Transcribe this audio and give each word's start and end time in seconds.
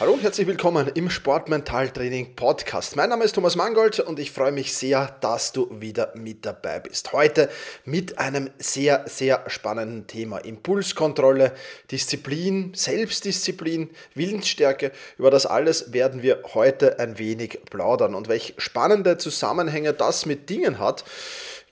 Hallo 0.00 0.14
und 0.14 0.22
herzlich 0.22 0.46
willkommen 0.46 0.90
im 0.94 1.10
Sportmentaltraining 1.10 2.34
Podcast. 2.34 2.96
Mein 2.96 3.10
Name 3.10 3.22
ist 3.22 3.34
Thomas 3.34 3.54
Mangold 3.54 4.00
und 4.00 4.18
ich 4.18 4.30
freue 4.30 4.50
mich 4.50 4.74
sehr, 4.74 5.14
dass 5.20 5.52
du 5.52 5.68
wieder 5.78 6.14
mit 6.14 6.46
dabei 6.46 6.80
bist. 6.80 7.12
Heute 7.12 7.50
mit 7.84 8.18
einem 8.18 8.48
sehr, 8.56 9.04
sehr 9.06 9.44
spannenden 9.48 10.06
Thema. 10.06 10.38
Impulskontrolle, 10.38 11.52
Disziplin, 11.90 12.72
Selbstdisziplin, 12.74 13.90
Willensstärke. 14.14 14.92
Über 15.18 15.30
das 15.30 15.44
alles 15.44 15.92
werden 15.92 16.22
wir 16.22 16.44
heute 16.54 16.98
ein 16.98 17.18
wenig 17.18 17.60
plaudern 17.68 18.14
und 18.14 18.30
welche 18.30 18.54
spannende 18.56 19.18
Zusammenhänge 19.18 19.92
das 19.92 20.24
mit 20.24 20.48
Dingen 20.48 20.78
hat, 20.78 21.04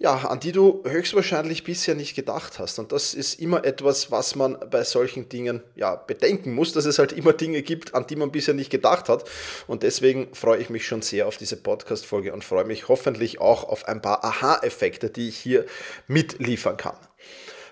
ja, 0.00 0.16
an 0.16 0.38
die 0.38 0.52
du 0.52 0.84
höchstwahrscheinlich 0.86 1.64
bisher 1.64 1.96
nicht 1.96 2.14
gedacht 2.14 2.58
hast. 2.58 2.78
Und 2.78 2.92
das 2.92 3.14
ist 3.14 3.40
immer 3.40 3.64
etwas, 3.64 4.10
was 4.10 4.36
man 4.36 4.56
bei 4.70 4.84
solchen 4.84 5.28
Dingen 5.28 5.62
ja, 5.74 5.96
bedenken 5.96 6.54
muss, 6.54 6.72
dass 6.72 6.84
es 6.84 7.00
halt 7.00 7.12
immer 7.12 7.32
Dinge 7.32 7.62
gibt, 7.62 7.94
an 7.94 8.06
die 8.06 8.14
man 8.16 8.30
bisher 8.30 8.54
nicht 8.54 8.70
gedacht 8.70 9.08
hat. 9.08 9.28
Und 9.66 9.82
deswegen 9.82 10.32
freue 10.34 10.60
ich 10.60 10.70
mich 10.70 10.86
schon 10.86 11.02
sehr 11.02 11.26
auf 11.26 11.36
diese 11.36 11.56
Podcast-Folge 11.56 12.32
und 12.32 12.44
freue 12.44 12.64
mich 12.64 12.88
hoffentlich 12.88 13.40
auch 13.40 13.64
auf 13.64 13.88
ein 13.88 14.00
paar 14.00 14.24
Aha-Effekte, 14.24 15.10
die 15.10 15.28
ich 15.28 15.38
hier 15.38 15.66
mitliefern 16.06 16.76
kann. 16.76 16.96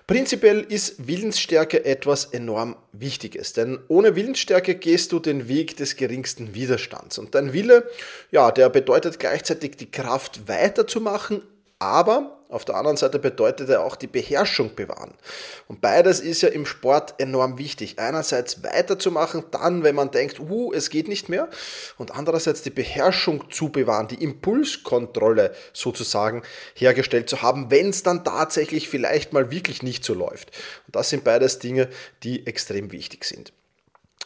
Prinzipiell 0.05 0.61
ist 0.61 1.07
Willensstärke 1.07 1.83
etwas 1.83 2.25
enorm 2.25 2.77
Wichtiges, 2.93 3.51
denn 3.51 3.79
ohne 3.89 4.15
Willensstärke 4.15 4.75
gehst 4.75 5.11
du 5.11 5.19
den 5.19 5.49
Weg 5.49 5.75
des 5.75 5.97
geringsten 5.97 6.55
Widerstands. 6.55 7.17
Und 7.17 7.35
dein 7.35 7.51
Wille, 7.51 7.89
ja, 8.31 8.51
der 8.51 8.69
bedeutet 8.69 9.19
gleichzeitig 9.19 9.75
die 9.75 9.91
Kraft 9.91 10.47
weiterzumachen, 10.47 11.41
aber 11.79 12.37
auf 12.49 12.63
der 12.63 12.75
anderen 12.75 12.95
Seite 12.95 13.19
bedeutet 13.19 13.69
er 13.69 13.83
auch 13.83 13.97
die 13.97 14.07
Beherrschung 14.07 14.73
bewahren. 14.73 15.13
Und 15.67 15.81
beides 15.81 16.21
ist 16.21 16.41
ja 16.41 16.49
im 16.49 16.65
Sport 16.65 17.15
enorm 17.17 17.57
wichtig. 17.57 17.99
Einerseits 17.99 18.63
weiterzumachen, 18.63 19.43
dann, 19.51 19.83
wenn 19.83 19.95
man 19.95 20.11
denkt, 20.11 20.39
uh, 20.39 20.71
es 20.71 20.89
geht 20.89 21.09
nicht 21.09 21.27
mehr. 21.27 21.49
Und 21.97 22.15
andererseits 22.15 22.61
die 22.61 22.69
Beherrschung 22.69 23.51
zu 23.51 23.69
bewahren, 23.69 24.07
die 24.07 24.23
Impulskontrolle 24.23 25.53
sozusagen 25.73 26.41
hergestellt 26.73 27.29
zu 27.29 27.41
haben, 27.41 27.69
wenn 27.69 27.89
es 27.89 28.03
dann 28.03 28.23
tatsächlich 28.23 28.87
vielleicht 28.87 29.33
mal 29.33 29.51
wirklich 29.51 29.83
nicht 29.83 30.05
so 30.05 30.13
läuft. 30.13 30.51
Und 30.87 30.95
das 30.95 31.09
sind 31.09 31.25
beides 31.25 31.59
Dinge, 31.59 31.89
die 32.23 32.47
extrem 32.47 32.93
wichtig 32.93 33.25
sind. 33.25 33.51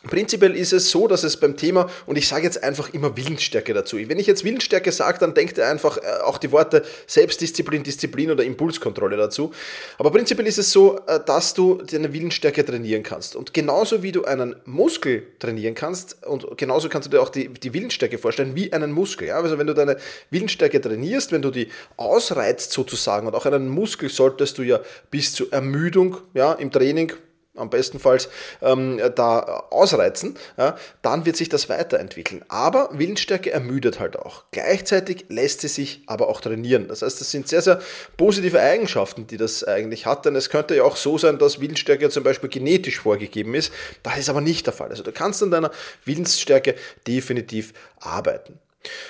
Prinzipiell 0.04 0.56
ist 0.56 0.74
es 0.74 0.90
so, 0.90 1.08
dass 1.08 1.24
es 1.24 1.38
beim 1.38 1.56
Thema, 1.56 1.88
und 2.08 2.18
ich 2.18 2.28
sage 2.28 2.44
jetzt 2.44 2.64
einfach 2.64 2.92
immer 2.92 3.16
Willensstärke 3.16 3.72
dazu. 3.72 3.98
Wenn 3.98 4.18
ich 4.18 4.26
jetzt 4.26 4.44
Willensstärke 4.44 4.92
sage, 4.92 5.20
dann 5.20 5.36
denkt 5.36 5.60
ihr 5.60 5.68
einfach 5.68 5.98
äh, 5.98 6.24
auch 6.24 6.40
die 6.40 6.52
Worte 6.52 6.84
Selbstdisziplin, 7.06 7.84
Disziplin 7.84 8.32
oder 8.32 8.44
Impulskontrolle 8.44 9.16
dazu. 9.16 9.52
Aber 10.00 10.10
prinzipiell 10.10 10.48
ist 10.48 10.58
es 10.58 10.72
so, 10.72 11.00
äh, 11.06 11.20
dass 11.24 11.54
du 11.54 11.84
deine 11.84 12.14
Willensstärke 12.14 12.66
trainieren 12.66 13.04
kannst. 13.04 13.36
Und 13.36 13.54
genauso 13.54 14.02
wie 14.02 14.12
du 14.12 14.26
einen 14.26 14.56
Muskel 14.66 15.28
trainieren 15.38 15.76
kannst, 15.76 16.26
und 16.26 16.58
genauso 16.58 16.90
kannst 16.90 17.06
du 17.06 17.12
dir 17.12 17.22
auch 17.22 17.30
die, 17.30 17.50
die 17.50 17.72
Willensstärke 17.72 18.18
vorstellen 18.18 18.56
wie 18.56 18.74
einen 18.74 18.92
Muskel. 18.92 19.28
Ja? 19.28 19.40
Also 19.40 19.60
wenn 19.60 19.68
du 19.68 19.76
deine 19.76 19.98
Willensstärke 20.32 20.82
trainierst, 20.82 21.32
wenn 21.32 21.44
du 21.44 21.52
die 21.52 21.68
ausreizt 21.98 22.72
sozusagen, 22.72 23.28
und 23.28 23.36
auch 23.36 23.46
einen 23.46 23.70
Muskel 23.70 24.10
solltest 24.10 24.58
du 24.58 24.64
ja 24.64 24.80
bis 25.12 25.34
zur 25.34 25.54
Ermüdung 25.54 26.18
ja, 26.34 26.54
im 26.54 26.72
Training 26.72 27.14
am 27.62 27.70
bestenfalls 27.70 28.30
ähm, 28.62 29.00
da 29.16 29.40
ausreizen, 29.70 30.36
ja, 30.58 30.76
dann 31.02 31.26
wird 31.26 31.38
sich 31.38 31.50
das 31.50 31.70
weiterentwickeln. 31.70 32.44
Aber 32.50 32.90
Willensstärke 32.92 33.52
ermüdet 33.52 34.00
halt 34.00 34.18
auch. 34.18 34.44
Gleichzeitig 34.52 35.26
lässt 35.30 35.62
sie 35.62 35.68
sich 35.68 36.02
aber 36.08 36.28
auch 36.28 36.42
trainieren. 36.42 36.88
Das 36.88 37.02
heißt, 37.02 37.22
das 37.22 37.32
sind 37.32 37.48
sehr, 37.48 37.62
sehr 37.62 37.80
positive 38.18 38.60
Eigenschaften, 38.60 39.28
die 39.28 39.38
das 39.38 39.64
eigentlich 39.64 40.06
hat. 40.06 40.26
Denn 40.26 40.36
es 40.36 40.50
könnte 40.50 40.76
ja 40.76 40.84
auch 40.84 40.96
so 40.96 41.18
sein, 41.18 41.38
dass 41.38 41.62
Willensstärke 41.62 42.10
zum 42.10 42.24
Beispiel 42.24 42.50
genetisch 42.50 43.00
vorgegeben 43.00 43.56
ist. 43.56 43.72
Das 44.04 44.18
ist 44.18 44.30
aber 44.30 44.42
nicht 44.42 44.66
der 44.66 44.74
Fall. 44.74 44.90
Also 44.90 45.04
du 45.04 45.12
kannst 45.12 45.42
an 45.44 45.52
deiner 45.52 45.72
Willensstärke 46.06 46.76
definitiv 47.08 47.74
arbeiten. 48.00 48.60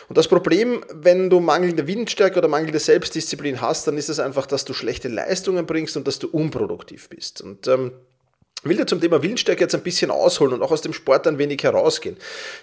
Und 0.09 0.17
das 0.17 0.27
Problem, 0.27 0.83
wenn 0.91 1.29
du 1.29 1.39
mangelnde 1.39 1.87
Willensstärke 1.87 2.39
oder 2.39 2.47
mangelnde 2.47 2.79
Selbstdisziplin 2.79 3.61
hast, 3.61 3.87
dann 3.87 3.97
ist 3.97 4.09
es 4.09 4.19
einfach, 4.19 4.45
dass 4.45 4.65
du 4.65 4.73
schlechte 4.73 5.07
Leistungen 5.07 5.65
bringst 5.65 5.95
und 5.95 6.07
dass 6.07 6.19
du 6.19 6.27
unproduktiv 6.27 7.09
bist. 7.09 7.41
Und 7.41 7.67
ähm, 7.67 7.93
will 8.63 8.77
dir 8.77 8.85
zum 8.85 9.01
Thema 9.01 9.23
Willensstärke 9.23 9.61
jetzt 9.61 9.75
ein 9.75 9.81
bisschen 9.81 10.11
ausholen 10.11 10.53
und 10.53 10.61
auch 10.61 10.71
aus 10.71 10.81
dem 10.81 10.93
Sport 10.93 11.27
ein 11.27 11.37
wenig 11.37 11.63
herausgehen. 11.63 12.17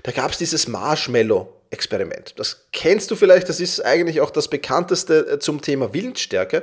Da 0.04 0.12
gab 0.12 0.30
es 0.30 0.38
dieses 0.38 0.68
Marshmallow-Experiment. 0.68 2.34
Das 2.36 2.66
kennst 2.72 3.10
du 3.10 3.16
vielleicht, 3.16 3.48
das 3.48 3.58
ist 3.58 3.84
eigentlich 3.84 4.20
auch 4.20 4.30
das 4.30 4.48
bekannteste 4.48 5.26
äh, 5.26 5.38
zum 5.38 5.60
Thema 5.60 5.92
Willensstärke. 5.92 6.62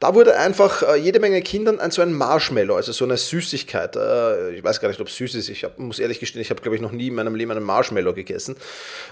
Da 0.00 0.14
wurde 0.14 0.36
einfach 0.36 0.82
äh, 0.82 0.96
jede 0.96 1.20
Menge 1.20 1.42
Kindern 1.42 1.80
ein, 1.80 1.90
so 1.90 2.00
ein 2.02 2.12
Marshmallow, 2.12 2.74
also 2.74 2.92
so 2.92 3.04
eine 3.04 3.18
Süßigkeit. 3.18 3.94
Äh, 3.94 4.56
ich 4.56 4.64
weiß 4.64 4.80
gar 4.80 4.88
nicht, 4.88 5.00
ob 5.00 5.08
es 5.08 5.16
süß 5.16 5.34
ist. 5.34 5.50
Ich 5.50 5.64
hab, 5.64 5.78
muss 5.78 5.98
ehrlich 5.98 6.18
gestehen, 6.18 6.40
ich 6.40 6.50
habe, 6.50 6.62
glaube 6.62 6.76
ich, 6.76 6.82
noch 6.82 6.92
nie 6.92 7.08
in 7.08 7.14
meinem 7.14 7.34
Leben 7.34 7.50
einen 7.50 7.64
Marshmallow 7.64 8.14
gegessen. 8.14 8.56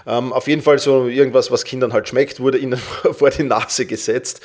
Ähm, 0.07 0.33
auf 0.33 0.47
jeden 0.47 0.63
Fall 0.63 0.79
so 0.79 1.07
irgendwas, 1.07 1.51
was 1.51 1.65
Kindern 1.65 1.93
halt 1.93 2.07
schmeckt, 2.07 2.39
wurde 2.39 2.57
ihnen 2.57 2.77
vor 3.13 3.29
die 3.29 3.43
Nase 3.43 3.85
gesetzt. 3.85 4.41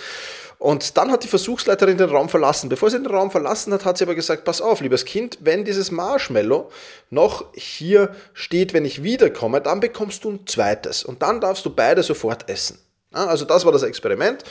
Und 0.58 0.96
dann 0.96 1.10
hat 1.10 1.22
die 1.22 1.28
Versuchsleiterin 1.28 1.98
den 1.98 2.08
Raum 2.08 2.28
verlassen. 2.28 2.68
Bevor 2.68 2.90
sie 2.90 2.98
den 2.98 3.06
Raum 3.06 3.30
verlassen 3.30 3.72
hat, 3.72 3.84
hat 3.84 3.98
sie 3.98 4.04
aber 4.04 4.14
gesagt, 4.14 4.44
pass 4.44 4.60
auf, 4.60 4.80
liebes 4.80 5.04
Kind, 5.04 5.38
wenn 5.42 5.64
dieses 5.64 5.90
Marshmallow 5.90 6.70
noch 7.10 7.44
hier 7.54 8.14
steht, 8.32 8.72
wenn 8.72 8.84
ich 8.84 9.02
wiederkomme, 9.02 9.60
dann 9.60 9.80
bekommst 9.80 10.24
du 10.24 10.30
ein 10.30 10.46
zweites. 10.46 11.04
Und 11.04 11.22
dann 11.22 11.40
darfst 11.40 11.66
du 11.66 11.70
beide 11.70 12.02
sofort 12.02 12.48
essen. 12.48 12.78
Also 13.12 13.44
das 13.44 13.64
war 13.64 13.72
das 13.72 13.82
Experiment. 13.82 14.44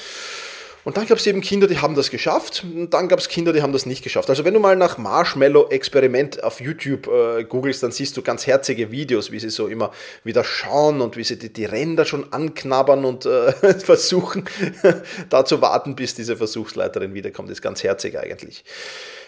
Und 0.85 0.97
dann 0.97 1.07
gab 1.07 1.17
es 1.17 1.25
eben 1.25 1.41
Kinder, 1.41 1.65
die 1.65 1.79
haben 1.79 1.95
das 1.95 2.11
geschafft 2.11 2.63
und 2.63 2.91
dann 2.91 3.07
gab 3.07 3.17
es 3.17 3.27
Kinder, 3.27 3.51
die 3.51 3.63
haben 3.63 3.73
das 3.73 3.87
nicht 3.87 4.03
geschafft. 4.03 4.29
Also 4.29 4.45
wenn 4.45 4.53
du 4.53 4.59
mal 4.59 4.75
nach 4.75 4.99
Marshmallow-Experiment 4.99 6.43
auf 6.43 6.61
YouTube 6.61 7.07
äh, 7.07 7.43
googelst, 7.43 7.81
dann 7.81 7.91
siehst 7.91 8.15
du 8.15 8.21
ganz 8.21 8.45
herzige 8.45 8.91
Videos, 8.91 9.31
wie 9.31 9.39
sie 9.39 9.49
so 9.49 9.67
immer 9.67 9.91
wieder 10.23 10.43
schauen 10.43 11.01
und 11.01 11.17
wie 11.17 11.23
sie 11.23 11.39
die, 11.39 11.51
die 11.51 11.65
Ränder 11.65 12.05
schon 12.05 12.31
anknabbern 12.31 13.03
und 13.03 13.25
äh, 13.25 13.51
versuchen, 13.79 14.45
da 15.29 15.43
zu 15.43 15.59
warten, 15.59 15.95
bis 15.95 16.13
diese 16.13 16.37
Versuchsleiterin 16.37 17.15
wiederkommt. 17.15 17.49
Das 17.49 17.57
ist 17.57 17.63
ganz 17.63 17.83
herzig 17.83 18.19
eigentlich. 18.19 18.63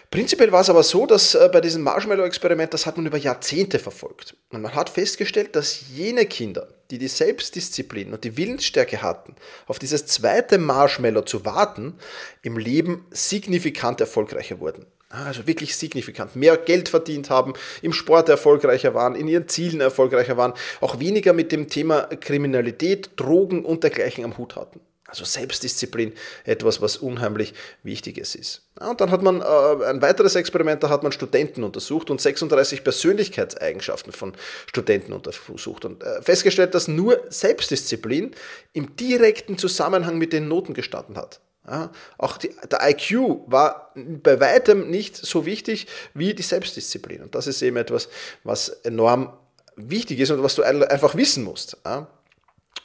Prinzipiell 0.10 0.52
war 0.54 0.62
es 0.62 0.70
aber 0.70 0.84
so, 0.84 1.06
dass 1.06 1.36
äh, 1.36 1.50
bei 1.52 1.60
diesem 1.60 1.84
Marshmallow-Experiment, 1.84 2.74
das 2.74 2.86
hat 2.86 2.96
man 2.96 3.06
über 3.06 3.18
Jahrzehnte 3.18 3.78
verfolgt. 3.78 4.36
Und 4.52 4.62
man 4.62 4.74
hat 4.74 4.90
festgestellt, 4.90 5.56
dass 5.56 5.90
jene 5.94 6.26
Kinder, 6.26 6.70
die 6.92 6.98
die 6.98 7.10
Selbstdisziplin 7.10 8.14
und 8.14 8.24
die 8.24 8.38
Willensstärke 8.38 9.02
hatten, 9.02 9.36
auf 9.68 9.80
dieses 9.80 10.06
zweite 10.06 10.58
Marshmallow 10.60 11.24
zu 11.24 11.44
warten, 11.44 11.96
im 12.42 12.58
Leben 12.58 13.06
signifikant 13.12 14.00
erfolgreicher 14.00 14.62
wurden. 14.62 14.86
Also 15.10 15.48
wirklich 15.48 15.76
signifikant. 15.76 16.36
Mehr 16.36 16.58
Geld 16.58 16.90
verdient 16.90 17.30
haben, 17.30 17.54
im 17.82 17.94
Sport 17.94 18.30
erfolgreicher 18.30 18.94
waren, 18.94 19.16
in 19.16 19.28
ihren 19.28 19.48
Zielen 19.48 19.82
erfolgreicher 19.82 20.38
waren, 20.38 20.54
auch 20.82 21.00
weniger 21.00 21.34
mit 21.34 21.52
dem 21.52 21.70
Thema 21.70 22.04
Kriminalität, 22.04 23.12
Drogen 23.16 23.66
und 23.66 23.84
dergleichen 23.84 24.24
am 24.26 24.38
Hut 24.38 24.56
hatten. 24.56 24.82
Also 25.08 25.24
Selbstdisziplin, 25.24 26.14
etwas, 26.44 26.82
was 26.82 26.98
unheimlich 26.98 27.54
Wichtiges 27.84 28.36
ist. 28.36 28.64
Und 28.80 29.00
dann 29.00 29.10
hat 29.10 29.22
man 29.22 29.42
äh, 29.42 29.86
ein 29.86 30.02
weiteres 30.02 30.36
Experiment, 30.36 30.84
da 30.84 30.90
hat 30.90 31.02
man 31.04 31.14
Studenten 31.14 31.64
untersucht 31.64 32.10
und 32.10 32.20
36 32.20 32.84
Persönlichkeitseigenschaften 32.84 34.12
von 34.12 34.34
Studenten 34.68 35.14
untersucht 35.14 35.86
und 35.86 36.04
äh, 36.04 36.22
festgestellt, 36.22 36.76
dass 36.76 36.88
nur 36.88 37.24
Selbstdisziplin 37.30 38.36
im 38.74 38.96
direkten 38.98 39.58
Zusammenhang 39.58 40.18
mit 40.18 40.34
den 40.34 40.48
Noten 40.48 40.74
gestanden 40.74 41.18
hat. 41.18 41.40
Ja, 41.70 41.92
auch 42.18 42.38
die, 42.38 42.52
der 42.72 42.80
IQ 42.90 43.42
war 43.48 43.92
bei 43.96 44.40
weitem 44.40 44.90
nicht 44.90 45.18
so 45.18 45.46
wichtig 45.46 45.88
wie 46.14 46.34
die 46.34 46.44
Selbstdisziplin. 46.44 47.22
Und 47.24 47.36
das 47.36 47.48
ist 47.48 47.62
eben 47.62 47.76
etwas, 47.76 48.08
was 48.44 48.70
enorm 48.70 49.34
wichtig 49.76 50.20
ist 50.20 50.32
und 50.32 50.44
was 50.44 50.56
du 50.56 50.64
einfach 50.64 51.16
wissen 51.16 51.44
musst. 51.44 51.78
Ja. 51.86 52.08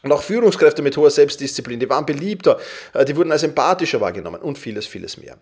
Und 0.02 0.12
auch 0.12 0.22
Führungskräfte 0.22 0.82
mit 0.82 0.96
hoher 0.96 1.10
Selbstdisziplin, 1.10 1.78
die 1.78 1.88
waren 1.88 2.06
beliebter, 2.06 2.58
äh, 2.92 3.04
die 3.04 3.16
wurden 3.16 3.32
als 3.32 3.42
empathischer 3.42 4.00
wahrgenommen 4.00 4.40
und 4.40 4.58
vieles, 4.58 4.86
vieles 4.86 5.16
mehr. 5.16 5.36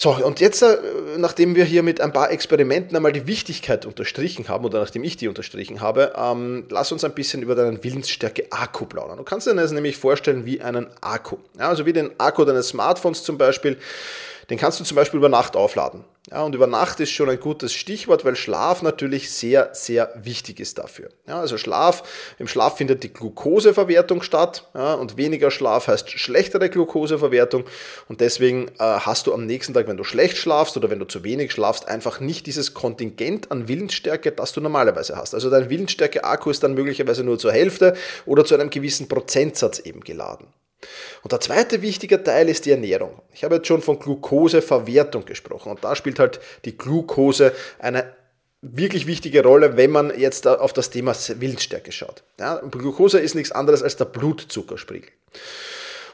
So, 0.00 0.12
und 0.12 0.38
jetzt, 0.38 0.62
äh, 0.62 0.76
nachdem 1.16 1.56
wir 1.56 1.64
hier 1.64 1.82
mit 1.82 2.00
ein 2.00 2.12
paar 2.12 2.30
Experimenten 2.30 2.96
einmal 2.96 3.12
die 3.12 3.26
Wichtigkeit 3.26 3.84
unterstrichen 3.84 4.48
haben, 4.48 4.64
oder 4.64 4.78
nachdem 4.78 5.02
ich 5.02 5.16
die 5.16 5.26
unterstrichen 5.26 5.80
habe, 5.80 6.12
ähm, 6.16 6.66
lass 6.70 6.92
uns 6.92 7.02
ein 7.02 7.14
bisschen 7.14 7.42
über 7.42 7.56
deinen 7.56 7.82
Willensstärke-Akku 7.82 8.86
plaudern. 8.86 9.16
Du 9.16 9.24
kannst 9.24 9.48
dir 9.48 9.54
das 9.56 9.72
nämlich 9.72 9.96
vorstellen 9.96 10.46
wie 10.46 10.60
einen 10.60 10.86
Akku. 11.00 11.38
Ja, 11.58 11.68
also 11.68 11.84
wie 11.84 11.92
den 11.92 12.12
Akku 12.18 12.44
deines 12.44 12.68
Smartphones 12.68 13.24
zum 13.24 13.38
Beispiel. 13.38 13.76
Den 14.50 14.58
kannst 14.58 14.80
du 14.80 14.84
zum 14.84 14.96
Beispiel 14.96 15.18
über 15.18 15.28
Nacht 15.28 15.56
aufladen. 15.56 16.04
Ja, 16.30 16.42
und 16.42 16.54
über 16.54 16.66
Nacht 16.66 17.00
ist 17.00 17.10
schon 17.10 17.30
ein 17.30 17.40
gutes 17.40 17.72
Stichwort, 17.72 18.24
weil 18.24 18.36
Schlaf 18.36 18.82
natürlich 18.82 19.30
sehr, 19.30 19.70
sehr 19.72 20.12
wichtig 20.14 20.60
ist 20.60 20.76
dafür. 20.76 21.08
Ja, 21.26 21.40
also 21.40 21.56
Schlaf, 21.56 22.02
im 22.38 22.48
Schlaf 22.48 22.76
findet 22.76 23.02
die 23.02 23.12
Glukoseverwertung 23.12 24.20
statt 24.20 24.68
ja, 24.74 24.92
und 24.94 25.16
weniger 25.16 25.50
Schlaf 25.50 25.88
heißt 25.88 26.10
schlechtere 26.10 26.68
Glukoseverwertung 26.68 27.64
und 28.08 28.20
deswegen 28.20 28.68
äh, 28.78 28.80
hast 28.80 29.26
du 29.26 29.32
am 29.32 29.46
nächsten 29.46 29.72
Tag, 29.72 29.88
wenn 29.88 29.96
du 29.96 30.04
schlecht 30.04 30.36
schlafst 30.36 30.76
oder 30.76 30.90
wenn 30.90 30.98
du 30.98 31.06
zu 31.06 31.24
wenig 31.24 31.52
schlafst, 31.52 31.88
einfach 31.88 32.20
nicht 32.20 32.46
dieses 32.46 32.74
Kontingent 32.74 33.50
an 33.50 33.68
Willensstärke, 33.68 34.32
das 34.32 34.52
du 34.52 34.60
normalerweise 34.60 35.16
hast. 35.16 35.34
Also 35.34 35.48
dein 35.48 35.70
Willensstärke-Akku 35.70 36.50
ist 36.50 36.62
dann 36.62 36.74
möglicherweise 36.74 37.24
nur 37.24 37.38
zur 37.38 37.52
Hälfte 37.52 37.94
oder 38.26 38.44
zu 38.44 38.54
einem 38.54 38.68
gewissen 38.68 39.08
Prozentsatz 39.08 39.78
eben 39.78 40.00
geladen. 40.00 40.48
Und 41.22 41.32
der 41.32 41.40
zweite 41.40 41.82
wichtige 41.82 42.22
Teil 42.22 42.48
ist 42.48 42.64
die 42.66 42.70
Ernährung. 42.70 43.20
Ich 43.34 43.44
habe 43.44 43.56
jetzt 43.56 43.66
schon 43.66 43.82
von 43.82 43.98
Glukoseverwertung 43.98 45.24
gesprochen 45.24 45.70
und 45.70 45.82
da 45.82 45.96
spielt 45.96 46.18
halt 46.18 46.40
die 46.64 46.76
Glucose 46.76 47.52
eine 47.78 48.12
wirklich 48.62 49.06
wichtige 49.06 49.42
Rolle, 49.42 49.76
wenn 49.76 49.90
man 49.90 50.18
jetzt 50.18 50.46
auf 50.46 50.72
das 50.72 50.90
Thema 50.90 51.14
Willensstärke 51.14 51.92
schaut. 51.92 52.22
Ja, 52.38 52.56
Glucose 52.70 53.18
ist 53.18 53.34
nichts 53.34 53.52
anderes 53.52 53.82
als 53.82 53.96
der 53.96 54.06
Blutzuckerspiegel. 54.06 55.10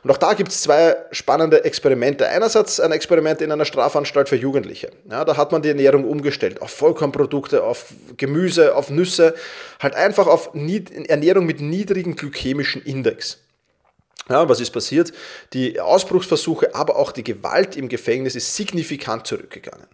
Und 0.02 0.10
auch 0.10 0.18
da 0.18 0.34
gibt 0.34 0.50
es 0.50 0.60
zwei 0.60 0.96
spannende 1.12 1.64
Experimente. 1.64 2.28
Einerseits 2.28 2.78
ein 2.78 2.92
Experiment 2.92 3.40
in 3.40 3.50
einer 3.50 3.64
Strafanstalt 3.64 4.28
für 4.28 4.36
Jugendliche. 4.36 4.90
Ja, 5.10 5.24
da 5.24 5.38
hat 5.38 5.50
man 5.50 5.62
die 5.62 5.70
Ernährung 5.70 6.04
umgestellt 6.04 6.60
auf 6.60 6.70
Vollkornprodukte, 6.72 7.64
auf 7.64 7.86
Gemüse, 8.18 8.74
auf 8.74 8.90
Nüsse, 8.90 9.34
halt 9.80 9.94
einfach 9.94 10.26
auf 10.26 10.50
Ernährung 10.54 11.46
mit 11.46 11.62
niedrigem 11.62 12.16
glykämischen 12.16 12.82
Index. 12.82 13.38
Ja, 14.28 14.48
was 14.48 14.60
ist 14.60 14.70
passiert? 14.70 15.12
Die 15.52 15.80
Ausbruchsversuche, 15.80 16.74
aber 16.74 16.96
auch 16.96 17.12
die 17.12 17.24
Gewalt 17.24 17.76
im 17.76 17.88
Gefängnis 17.88 18.34
ist 18.34 18.56
signifikant 18.56 19.26
zurückgegangen. 19.26 19.86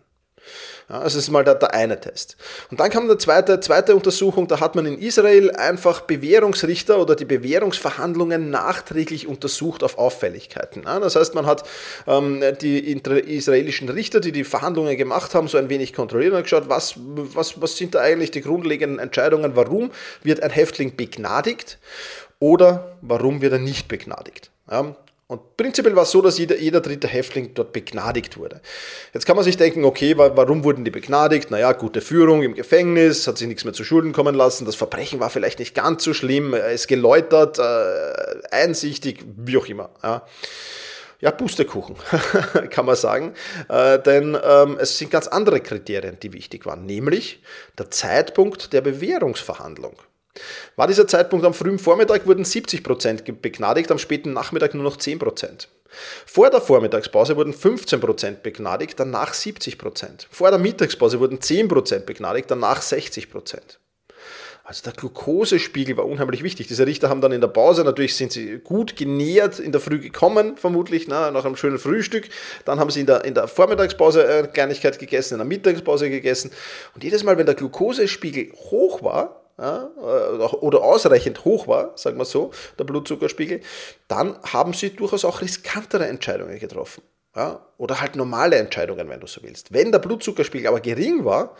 Ja, 0.88 1.04
das 1.04 1.14
ist 1.14 1.30
mal 1.30 1.44
der, 1.44 1.54
der, 1.54 1.72
eine 1.72 2.00
Test. 2.00 2.36
Und 2.68 2.80
dann 2.80 2.90
kam 2.90 3.04
eine 3.04 3.16
zweite, 3.16 3.60
zweite 3.60 3.94
Untersuchung, 3.94 4.48
da 4.48 4.58
hat 4.58 4.74
man 4.74 4.86
in 4.86 4.98
Israel 4.98 5.52
einfach 5.52 6.00
Bewährungsrichter 6.00 6.98
oder 6.98 7.14
die 7.14 7.24
Bewährungsverhandlungen 7.24 8.50
nachträglich 8.50 9.28
untersucht 9.28 9.84
auf 9.84 9.98
Auffälligkeiten. 9.98 10.82
Ja, 10.84 10.98
das 10.98 11.14
heißt, 11.14 11.36
man 11.36 11.46
hat 11.46 11.62
ähm, 12.08 12.42
die 12.60 12.90
israelischen 12.90 13.88
Richter, 13.88 14.18
die 14.18 14.32
die 14.32 14.42
Verhandlungen 14.42 14.96
gemacht 14.96 15.34
haben, 15.34 15.46
so 15.46 15.58
ein 15.58 15.68
wenig 15.68 15.92
kontrolliert 15.92 16.34
und 16.34 16.42
geschaut, 16.42 16.68
was, 16.68 16.94
was, 16.96 17.60
was 17.60 17.76
sind 17.76 17.94
da 17.94 18.00
eigentlich 18.00 18.32
die 18.32 18.40
grundlegenden 18.40 18.98
Entscheidungen, 18.98 19.54
warum 19.54 19.92
wird 20.24 20.42
ein 20.42 20.50
Häftling 20.50 20.96
begnadigt 20.96 21.78
oder 22.40 22.96
warum 23.00 23.40
wird 23.40 23.52
er 23.52 23.58
nicht 23.60 23.86
begnadigt. 23.86 24.50
Ja, 24.68 24.96
und 25.30 25.56
prinzipiell 25.56 25.94
war 25.94 26.02
es 26.02 26.10
so, 26.10 26.20
dass 26.20 26.38
jeder, 26.38 26.58
jeder 26.58 26.80
dritte 26.80 27.06
Häftling 27.06 27.54
dort 27.54 27.72
begnadigt 27.72 28.36
wurde. 28.36 28.60
Jetzt 29.14 29.26
kann 29.26 29.36
man 29.36 29.44
sich 29.44 29.56
denken, 29.56 29.84
okay, 29.84 30.18
warum 30.18 30.64
wurden 30.64 30.84
die 30.84 30.90
begnadigt? 30.90 31.52
Naja, 31.52 31.70
gute 31.70 32.00
Führung 32.00 32.42
im 32.42 32.54
Gefängnis, 32.54 33.28
hat 33.28 33.38
sich 33.38 33.46
nichts 33.46 33.62
mehr 33.62 33.72
zu 33.72 33.84
Schulden 33.84 34.12
kommen 34.12 34.34
lassen, 34.34 34.64
das 34.64 34.74
Verbrechen 34.74 35.20
war 35.20 35.30
vielleicht 35.30 35.60
nicht 35.60 35.76
ganz 35.76 36.02
so 36.02 36.14
schlimm, 36.14 36.52
er 36.52 36.72
ist 36.72 36.88
geläutert, 36.88 37.60
äh, 37.60 37.62
einsichtig, 38.50 39.24
wie 39.36 39.56
auch 39.56 39.66
immer. 39.66 39.90
Ja 40.02 40.26
ja, 41.20 41.30
Pustekuchen, 41.30 41.96
kann 42.70 42.86
man 42.86 42.96
sagen. 42.96 43.34
Äh, 43.68 43.98
denn 43.98 44.36
ähm, 44.42 44.78
es 44.80 44.98
sind 44.98 45.10
ganz 45.10 45.28
andere 45.28 45.60
Kriterien, 45.60 46.18
die 46.20 46.32
wichtig 46.32 46.66
waren, 46.66 46.86
nämlich 46.86 47.42
der 47.78 47.90
Zeitpunkt 47.90 48.72
der 48.72 48.80
Bewährungsverhandlung. 48.80 49.96
War 50.76 50.86
dieser 50.86 51.06
Zeitpunkt 51.06 51.44
am 51.44 51.54
frühen 51.54 51.78
Vormittag, 51.78 52.26
wurden 52.26 52.44
70% 52.44 53.32
begnadigt, 53.32 53.90
am 53.90 53.98
späten 53.98 54.32
Nachmittag 54.32 54.74
nur 54.74 54.84
noch 54.84 54.96
10%. 54.96 55.66
Vor 56.26 56.50
der 56.50 56.60
Vormittagspause 56.60 57.36
wurden 57.36 57.52
15% 57.52 58.42
begnadigt, 58.42 58.98
danach 59.00 59.34
70%. 59.34 60.26
Vor 60.30 60.50
der 60.50 60.58
Mittagspause 60.58 61.20
wurden 61.20 61.38
10% 61.38 62.00
begnadigt, 62.00 62.50
danach 62.50 62.80
60%. 62.80 63.58
Also 64.70 64.84
der 64.84 64.92
Glukosespiegel 64.92 65.96
war 65.96 66.06
unheimlich 66.06 66.44
wichtig. 66.44 66.68
Diese 66.68 66.86
Richter 66.86 67.08
haben 67.08 67.20
dann 67.20 67.32
in 67.32 67.40
der 67.40 67.48
Pause, 67.48 67.82
natürlich 67.82 68.14
sind 68.14 68.30
sie 68.30 68.58
gut 68.58 68.94
genährt 68.94 69.58
in 69.58 69.72
der 69.72 69.80
Früh 69.80 69.98
gekommen, 69.98 70.56
vermutlich, 70.56 71.08
na, 71.08 71.32
nach 71.32 71.44
einem 71.44 71.56
schönen 71.56 71.80
Frühstück. 71.80 72.28
Dann 72.66 72.78
haben 72.78 72.88
sie 72.88 73.00
in 73.00 73.06
der, 73.06 73.24
in 73.24 73.34
der 73.34 73.48
Vormittagspause 73.48 74.24
eine 74.28 74.46
Kleinigkeit 74.46 74.96
gegessen, 75.00 75.34
in 75.34 75.38
der 75.38 75.46
Mittagspause 75.46 76.08
gegessen. 76.08 76.52
Und 76.94 77.02
jedes 77.02 77.24
Mal, 77.24 77.36
wenn 77.36 77.46
der 77.46 77.56
Glukosespiegel 77.56 78.52
hoch 78.70 79.02
war, 79.02 79.40
ja, 79.60 79.90
oder 80.60 80.82
ausreichend 80.82 81.44
hoch 81.44 81.68
war, 81.68 81.92
sagen 81.96 82.16
wir 82.16 82.24
so, 82.24 82.50
der 82.78 82.84
Blutzuckerspiegel, 82.84 83.60
dann 84.08 84.38
haben 84.42 84.72
sie 84.72 84.90
durchaus 84.90 85.24
auch 85.24 85.42
riskantere 85.42 86.06
Entscheidungen 86.06 86.58
getroffen. 86.58 87.02
Ja, 87.36 87.64
oder 87.76 88.00
halt 88.00 88.16
normale 88.16 88.56
Entscheidungen, 88.56 89.08
wenn 89.08 89.20
du 89.20 89.26
so 89.26 89.42
willst. 89.42 89.72
Wenn 89.72 89.92
der 89.92 90.00
Blutzuckerspiegel 90.00 90.66
aber 90.66 90.80
gering 90.80 91.24
war, 91.24 91.54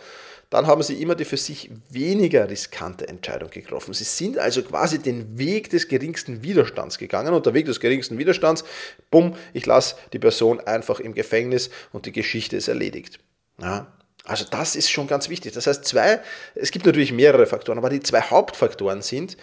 dann 0.49 0.67
haben 0.67 0.83
sie 0.83 1.01
immer 1.01 1.15
die 1.15 1.23
für 1.23 1.37
sich 1.37 1.71
weniger 1.89 2.49
riskante 2.49 3.07
Entscheidung 3.07 3.49
getroffen. 3.51 3.93
Sie 3.93 4.03
sind 4.03 4.37
also 4.37 4.63
quasi 4.63 4.99
den 4.99 5.37
Weg 5.37 5.69
des 5.69 5.87
geringsten 5.87 6.43
Widerstands 6.43 6.97
gegangen 6.97 7.33
und 7.33 7.45
der 7.45 7.53
Weg 7.53 7.67
des 7.67 7.79
geringsten 7.79 8.17
Widerstands, 8.17 8.65
bumm, 9.11 9.35
ich 9.53 9.65
lasse 9.65 9.95
die 10.11 10.19
Person 10.19 10.59
einfach 10.59 10.99
im 10.99 11.13
Gefängnis 11.13 11.69
und 11.93 12.05
die 12.05 12.11
Geschichte 12.11 12.57
ist 12.57 12.67
erledigt. 12.67 13.19
Ja, 13.61 13.87
also 14.25 14.45
das 14.49 14.75
ist 14.75 14.89
schon 14.89 15.07
ganz 15.07 15.29
wichtig. 15.29 15.53
Das 15.53 15.67
heißt, 15.67 15.85
zwei, 15.85 16.21
es 16.55 16.71
gibt 16.71 16.85
natürlich 16.85 17.11
mehrere 17.11 17.45
Faktoren, 17.45 17.77
aber 17.77 17.89
die 17.89 18.01
zwei 18.01 18.21
Hauptfaktoren 18.21 19.01
sind 19.01 19.37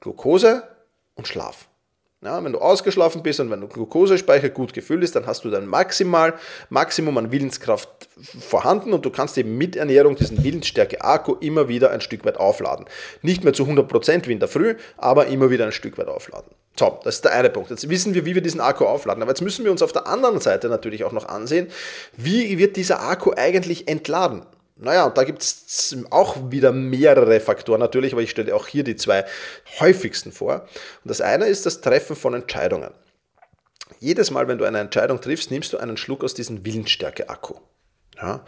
Glucose 0.00 0.64
und 1.14 1.28
Schlaf. 1.28 1.68
Ja, 2.24 2.42
wenn 2.42 2.52
du 2.52 2.58
ausgeschlafen 2.58 3.22
bist 3.22 3.38
und 3.40 3.50
wenn 3.50 3.60
du 3.60 3.68
Glukosespeicher 3.68 4.48
gut 4.48 4.72
gefüllt 4.72 5.04
ist, 5.04 5.14
dann 5.14 5.26
hast 5.26 5.44
du 5.44 5.50
dein 5.50 5.66
Maximal, 5.66 6.32
Maximum 6.70 7.18
an 7.18 7.30
Willenskraft 7.30 8.08
vorhanden 8.40 8.94
und 8.94 9.04
du 9.04 9.10
kannst 9.10 9.36
eben 9.36 9.58
mit 9.58 9.76
Ernährung 9.76 10.16
diesen 10.16 10.42
Willensstärke-Akku 10.42 11.34
immer 11.40 11.68
wieder 11.68 11.90
ein 11.90 12.00
Stück 12.00 12.24
weit 12.24 12.38
aufladen. 12.38 12.86
Nicht 13.20 13.44
mehr 13.44 13.52
zu 13.52 13.64
100% 13.64 14.26
wie 14.26 14.32
in 14.32 14.40
der 14.40 14.48
Früh, 14.48 14.76
aber 14.96 15.26
immer 15.26 15.50
wieder 15.50 15.66
ein 15.66 15.72
Stück 15.72 15.98
weit 15.98 16.08
aufladen. 16.08 16.50
So, 16.78 16.98
das 17.04 17.16
ist 17.16 17.24
der 17.24 17.32
eine 17.32 17.50
Punkt. 17.50 17.70
Jetzt 17.70 17.88
wissen 17.88 18.14
wir, 18.14 18.26
wie 18.26 18.34
wir 18.34 18.42
diesen 18.42 18.60
Akku 18.60 18.84
aufladen. 18.84 19.22
Aber 19.22 19.30
jetzt 19.30 19.42
müssen 19.42 19.64
wir 19.64 19.70
uns 19.70 19.82
auf 19.82 19.92
der 19.92 20.06
anderen 20.06 20.40
Seite 20.40 20.68
natürlich 20.68 21.04
auch 21.04 21.12
noch 21.12 21.28
ansehen, 21.28 21.68
wie 22.16 22.58
wird 22.58 22.76
dieser 22.76 23.00
Akku 23.00 23.32
eigentlich 23.36 23.86
entladen. 23.86 24.44
Naja, 24.76 25.04
und 25.04 25.16
da 25.16 25.22
gibt 25.22 25.42
es 25.42 25.96
auch 26.10 26.50
wieder 26.50 26.72
mehrere 26.72 27.38
Faktoren 27.38 27.78
natürlich, 27.78 28.12
aber 28.12 28.22
ich 28.22 28.30
stelle 28.30 28.56
auch 28.56 28.66
hier 28.66 28.82
die 28.82 28.96
zwei 28.96 29.24
häufigsten 29.78 30.32
vor. 30.32 30.62
Und 30.62 31.08
das 31.08 31.20
eine 31.20 31.46
ist 31.46 31.64
das 31.64 31.80
Treffen 31.80 32.16
von 32.16 32.34
Entscheidungen. 32.34 32.90
Jedes 34.00 34.32
Mal, 34.32 34.48
wenn 34.48 34.58
du 34.58 34.64
eine 34.64 34.80
Entscheidung 34.80 35.20
triffst, 35.20 35.52
nimmst 35.52 35.72
du 35.72 35.78
einen 35.78 35.96
Schluck 35.96 36.24
aus 36.24 36.34
diesem 36.34 36.64
Willensstärke-Akku. 36.64 37.54
Ja? 38.16 38.44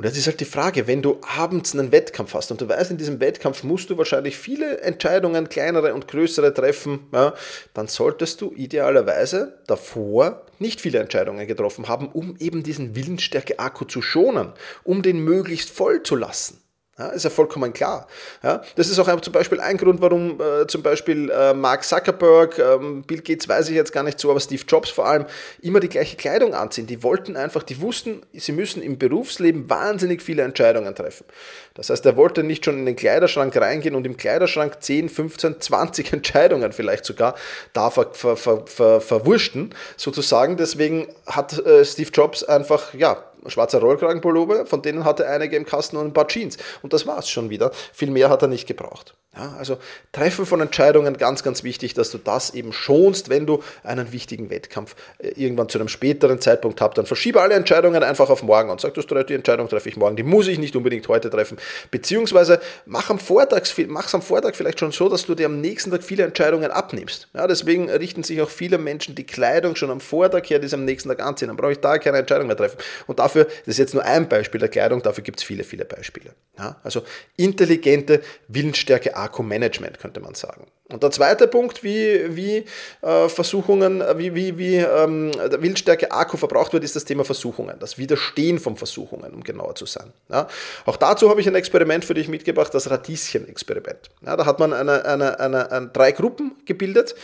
Und 0.00 0.06
jetzt 0.06 0.16
ist 0.16 0.28
halt 0.28 0.40
die 0.40 0.46
Frage, 0.46 0.86
wenn 0.86 1.02
du 1.02 1.20
abends 1.20 1.74
einen 1.74 1.92
Wettkampf 1.92 2.32
hast 2.32 2.50
und 2.50 2.58
du 2.62 2.66
weißt, 2.66 2.90
in 2.90 2.96
diesem 2.96 3.20
Wettkampf 3.20 3.64
musst 3.64 3.90
du 3.90 3.98
wahrscheinlich 3.98 4.34
viele 4.38 4.80
Entscheidungen, 4.80 5.50
kleinere 5.50 5.92
und 5.92 6.08
größere 6.08 6.54
treffen, 6.54 7.00
ja, 7.12 7.34
dann 7.74 7.86
solltest 7.86 8.40
du 8.40 8.54
idealerweise 8.54 9.58
davor 9.66 10.46
nicht 10.58 10.80
viele 10.80 11.00
Entscheidungen 11.00 11.46
getroffen 11.46 11.86
haben, 11.86 12.08
um 12.08 12.34
eben 12.38 12.62
diesen 12.62 12.94
Willensstärke-Akku 12.94 13.84
zu 13.84 14.00
schonen, 14.00 14.54
um 14.84 15.02
den 15.02 15.22
möglichst 15.22 15.68
voll 15.68 16.02
zu 16.02 16.16
lassen. 16.16 16.62
Ja, 17.00 17.06
ist 17.08 17.24
ja 17.24 17.30
vollkommen 17.30 17.72
klar. 17.72 18.06
Ja, 18.42 18.60
das 18.76 18.90
ist 18.90 18.98
auch 18.98 19.20
zum 19.22 19.32
Beispiel 19.32 19.58
ein 19.58 19.78
Grund, 19.78 20.02
warum 20.02 20.38
äh, 20.38 20.66
zum 20.66 20.82
Beispiel 20.82 21.30
äh, 21.30 21.54
Mark 21.54 21.82
Zuckerberg, 21.82 22.58
ähm, 22.58 23.04
Bill 23.04 23.22
Gates 23.22 23.48
weiß 23.48 23.70
ich 23.70 23.74
jetzt 23.74 23.92
gar 23.92 24.02
nicht 24.02 24.20
so, 24.20 24.30
aber 24.30 24.38
Steve 24.38 24.62
Jobs 24.68 24.90
vor 24.90 25.06
allem 25.06 25.24
immer 25.62 25.80
die 25.80 25.88
gleiche 25.88 26.18
Kleidung 26.18 26.52
anziehen. 26.52 26.86
Die 26.86 27.02
wollten 27.02 27.38
einfach, 27.38 27.62
die 27.62 27.80
wussten, 27.80 28.20
sie 28.34 28.52
müssen 28.52 28.82
im 28.82 28.98
Berufsleben 28.98 29.70
wahnsinnig 29.70 30.20
viele 30.20 30.42
Entscheidungen 30.42 30.94
treffen. 30.94 31.24
Das 31.72 31.88
heißt, 31.88 32.04
er 32.04 32.18
wollte 32.18 32.42
nicht 32.42 32.66
schon 32.66 32.76
in 32.76 32.84
den 32.84 32.96
Kleiderschrank 32.96 33.56
reingehen 33.56 33.94
und 33.94 34.04
im 34.04 34.18
Kleiderschrank 34.18 34.82
10, 34.82 35.08
15, 35.08 35.58
20 35.58 36.12
Entscheidungen 36.12 36.70
vielleicht 36.72 37.06
sogar 37.06 37.34
da 37.72 37.88
ver, 37.88 38.10
ver, 38.12 38.36
ver, 38.36 39.00
verwurschten, 39.00 39.74
sozusagen. 39.96 40.58
Deswegen 40.58 41.08
hat 41.24 41.58
äh, 41.64 41.82
Steve 41.86 42.10
Jobs 42.12 42.44
einfach, 42.44 42.92
ja, 42.92 43.24
schwarzer 43.46 43.80
Rollkragenpullover, 43.80 44.66
von 44.66 44.82
denen 44.82 45.04
hatte 45.04 45.24
er 45.24 45.34
einige 45.34 45.56
im 45.56 45.64
Kasten 45.64 45.96
und 45.96 46.06
ein 46.06 46.12
paar 46.12 46.28
Jeans. 46.28 46.58
Und 46.82 46.92
das 46.92 47.06
war 47.06 47.18
es 47.18 47.28
schon 47.28 47.50
wieder. 47.50 47.70
Viel 47.92 48.10
mehr 48.10 48.30
hat 48.30 48.42
er 48.42 48.48
nicht 48.48 48.66
gebraucht. 48.66 49.14
Ja, 49.36 49.54
also 49.56 49.78
Treffen 50.10 50.44
von 50.44 50.60
Entscheidungen, 50.60 51.16
ganz, 51.16 51.44
ganz 51.44 51.62
wichtig, 51.62 51.94
dass 51.94 52.10
du 52.10 52.18
das 52.18 52.52
eben 52.52 52.72
schonst, 52.72 53.28
wenn 53.28 53.46
du 53.46 53.62
einen 53.84 54.10
wichtigen 54.10 54.50
Wettkampf 54.50 54.96
äh, 55.18 55.28
irgendwann 55.28 55.68
zu 55.68 55.78
einem 55.78 55.86
späteren 55.86 56.40
Zeitpunkt 56.40 56.80
hast. 56.80 56.98
Dann 56.98 57.06
verschiebe 57.06 57.40
alle 57.40 57.54
Entscheidungen 57.54 58.02
einfach 58.02 58.28
auf 58.28 58.42
morgen 58.42 58.70
und 58.70 58.80
sag, 58.80 58.94
du 58.94 59.02
die 59.22 59.34
Entscheidung 59.34 59.68
treffe 59.68 59.88
ich 59.88 59.96
morgen, 59.96 60.16
die 60.16 60.24
muss 60.24 60.48
ich 60.48 60.58
nicht 60.58 60.74
unbedingt 60.74 61.06
heute 61.06 61.30
treffen. 61.30 61.58
Beziehungsweise 61.92 62.60
mach 62.86 63.08
am 63.08 63.20
Vortag, 63.20 63.62
mach's 63.86 64.12
am 64.16 64.22
Vortag 64.22 64.56
vielleicht 64.56 64.80
schon 64.80 64.90
so, 64.90 65.08
dass 65.08 65.26
du 65.26 65.36
dir 65.36 65.46
am 65.46 65.60
nächsten 65.60 65.92
Tag 65.92 66.02
viele 66.02 66.24
Entscheidungen 66.24 66.72
abnimmst. 66.72 67.28
Ja, 67.32 67.46
deswegen 67.46 67.88
richten 67.88 68.24
sich 68.24 68.42
auch 68.42 68.50
viele 68.50 68.78
Menschen 68.78 69.14
die 69.14 69.24
Kleidung 69.24 69.76
schon 69.76 69.90
am 69.90 70.00
Vortag 70.00 70.50
her, 70.50 70.58
die 70.58 70.66
sie 70.66 70.74
am 70.74 70.84
nächsten 70.84 71.08
Tag 71.08 71.22
anziehen. 71.22 71.48
Dann 71.48 71.56
brauche 71.56 71.72
ich 71.72 71.78
da 71.78 71.98
keine 71.98 72.18
Entscheidung 72.18 72.48
mehr 72.48 72.56
treffen. 72.56 72.78
Und 73.06 73.20
dafür, 73.20 73.44
das 73.44 73.68
ist 73.68 73.78
jetzt 73.78 73.94
nur 73.94 74.04
ein 74.04 74.28
Beispiel 74.28 74.58
der 74.58 74.68
Kleidung, 74.68 75.02
dafür 75.02 75.22
gibt 75.22 75.38
es 75.38 75.44
viele, 75.44 75.62
viele 75.62 75.84
Beispiele. 75.84 76.34
Ja, 76.58 76.80
also 76.82 77.02
intelligente 77.36 78.22
Willensstärke 78.48 79.19
Akku-Management, 79.20 79.98
könnte 79.98 80.20
man 80.20 80.34
sagen. 80.34 80.66
Und 80.92 81.02
der 81.02 81.10
zweite 81.10 81.46
Punkt, 81.48 81.82
wie, 81.84 82.36
wie 82.36 82.64
äh, 83.02 83.28
Versuchungen, 83.28 84.00
äh, 84.00 84.18
wie, 84.18 84.34
wie, 84.34 84.58
wie 84.58 84.76
ähm, 84.76 85.32
der 85.32 85.62
Wildstärke 85.62 86.10
Akku 86.10 86.36
verbraucht 86.36 86.72
wird, 86.72 86.84
ist 86.84 86.96
das 86.96 87.04
Thema 87.04 87.24
Versuchungen, 87.24 87.76
das 87.78 87.98
Widerstehen 87.98 88.58
von 88.58 88.76
Versuchungen, 88.76 89.32
um 89.32 89.42
genauer 89.42 89.74
zu 89.74 89.86
sein. 89.86 90.12
Ja? 90.28 90.48
Auch 90.86 90.96
dazu 90.96 91.30
habe 91.30 91.40
ich 91.40 91.48
ein 91.48 91.54
Experiment 91.54 92.04
für 92.04 92.14
dich 92.14 92.28
mitgebracht, 92.28 92.74
das 92.74 92.90
Radieschen-Experiment. 92.90 94.10
Ja, 94.24 94.36
da 94.36 94.46
hat 94.46 94.58
man 94.58 94.72
eine, 94.72 95.04
eine, 95.04 95.38
eine, 95.38 95.70
eine, 95.70 95.88
drei 95.88 96.12
Gruppen 96.12 96.52
gebildet. 96.66 97.14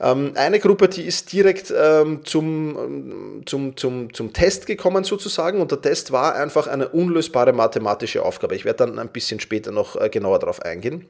Ähm, 0.00 0.32
eine 0.34 0.58
Gruppe, 0.58 0.88
die 0.88 1.02
ist 1.02 1.32
direkt 1.32 1.72
ähm, 1.76 2.24
zum, 2.24 3.42
zum, 3.46 3.76
zum, 3.76 4.12
zum 4.12 4.32
Test 4.32 4.66
gekommen 4.66 5.04
sozusagen 5.04 5.60
und 5.60 5.70
der 5.70 5.80
Test 5.80 6.12
war 6.12 6.34
einfach 6.34 6.66
eine 6.66 6.88
unlösbare 6.88 7.52
mathematische 7.52 8.22
Aufgabe. 8.22 8.56
Ich 8.56 8.64
werde 8.64 8.86
dann 8.86 8.98
ein 8.98 9.08
bisschen 9.08 9.38
später 9.38 9.70
noch 9.70 10.00
äh, 10.00 10.08
genauer 10.08 10.38
darauf 10.38 10.62
eingehen. 10.62 11.06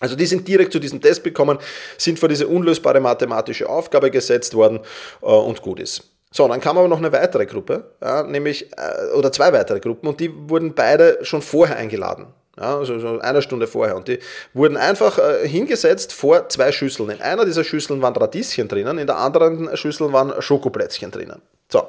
Also 0.00 0.16
die 0.16 0.26
sind 0.26 0.46
direkt 0.46 0.72
zu 0.72 0.78
diesem 0.78 1.00
Test 1.00 1.22
bekommen, 1.22 1.58
sind 1.98 2.18
vor 2.18 2.28
diese 2.28 2.46
unlösbare 2.46 3.00
mathematische 3.00 3.68
Aufgabe 3.68 4.10
gesetzt 4.10 4.54
worden 4.54 4.80
äh, 5.22 5.26
und 5.26 5.62
gut 5.62 5.80
ist. 5.80 6.10
So, 6.30 6.48
dann 6.48 6.60
kam 6.60 6.76
aber 6.76 6.88
noch 6.88 6.98
eine 6.98 7.12
weitere 7.12 7.46
Gruppe, 7.46 7.84
ja, 8.02 8.24
nämlich, 8.24 8.68
äh, 8.76 9.12
oder 9.16 9.30
zwei 9.30 9.52
weitere 9.52 9.78
Gruppen 9.78 10.08
und 10.08 10.18
die 10.18 10.32
wurden 10.48 10.74
beide 10.74 11.18
schon 11.22 11.42
vorher 11.42 11.76
eingeladen. 11.76 12.26
Ja, 12.58 12.78
also 12.78 12.98
so 12.98 13.18
eine 13.18 13.42
Stunde 13.42 13.66
vorher. 13.66 13.96
Und 13.96 14.06
die 14.06 14.20
wurden 14.52 14.76
einfach 14.76 15.18
äh, 15.18 15.46
hingesetzt 15.46 16.12
vor 16.12 16.48
zwei 16.48 16.70
Schüsseln. 16.70 17.10
In 17.10 17.20
einer 17.20 17.44
dieser 17.44 17.64
Schüsseln 17.64 18.00
waren 18.00 18.14
Radieschen 18.14 18.68
drinnen, 18.68 18.98
in 18.98 19.06
der 19.06 19.16
anderen 19.16 19.76
Schüssel 19.76 20.12
waren 20.12 20.40
Schokoplätzchen 20.40 21.10
drinnen. 21.10 21.42
So. 21.70 21.88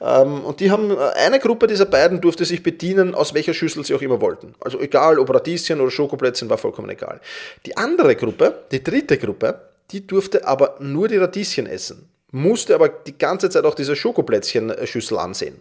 Ähm, 0.00 0.44
und 0.44 0.60
die 0.60 0.70
haben, 0.70 0.90
äh, 0.90 0.96
eine 1.16 1.38
Gruppe 1.38 1.66
dieser 1.66 1.86
beiden 1.86 2.20
durfte 2.20 2.44
sich 2.44 2.62
bedienen, 2.62 3.14
aus 3.14 3.34
welcher 3.34 3.54
Schüssel 3.54 3.84
sie 3.84 3.94
auch 3.94 4.02
immer 4.02 4.20
wollten. 4.20 4.54
Also 4.60 4.80
egal, 4.80 5.18
ob 5.18 5.32
Radieschen 5.32 5.80
oder 5.80 5.90
Schokoplätzchen, 5.90 6.50
war 6.50 6.58
vollkommen 6.58 6.90
egal. 6.90 7.20
Die 7.64 7.76
andere 7.76 8.14
Gruppe, 8.14 8.64
die 8.70 8.82
dritte 8.82 9.18
Gruppe, 9.18 9.60
die 9.90 10.06
durfte 10.06 10.46
aber 10.46 10.76
nur 10.80 11.08
die 11.08 11.16
Radieschen 11.16 11.66
essen 11.66 12.08
musste 12.32 12.74
aber 12.74 12.88
die 12.88 13.16
ganze 13.16 13.50
Zeit 13.50 13.64
auch 13.64 13.74
diese 13.74 13.96
Schokoplätzchen-Schüssel 13.96 15.18
ansehen. 15.18 15.60